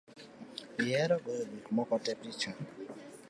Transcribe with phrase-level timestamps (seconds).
[0.83, 2.51] Ihero goyo gik moko te picha